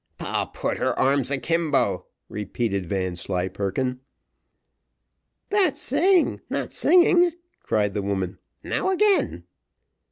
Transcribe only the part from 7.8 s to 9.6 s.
the woman. "Now again.